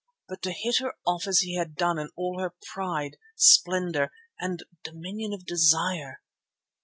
[0.27, 4.63] But to hit her off as he had done in all her pride, splendour, and
[4.81, 6.23] dominion of desire!